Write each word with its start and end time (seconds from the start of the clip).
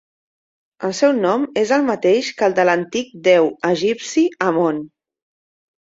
El 0.87 0.95
seu 0.99 1.13
nom 1.17 1.45
és 1.65 1.75
el 1.77 1.85
mateix 1.91 2.33
que 2.41 2.47
el 2.49 2.57
de 2.63 2.67
l'antic 2.71 3.15
déu 3.31 3.53
egipci 3.73 4.29
Amon. 4.51 4.85